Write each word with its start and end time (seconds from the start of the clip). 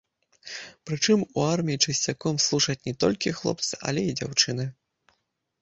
Прычым, 0.89 1.19
у 1.41 1.43
арміі 1.55 1.81
часцяком 1.85 2.39
служаць 2.47 2.79
не 2.87 2.95
толькі 3.05 3.35
хлопцы, 3.41 3.71
але 3.91 4.01
і 4.11 4.17
дзяўчыны. 4.23 4.65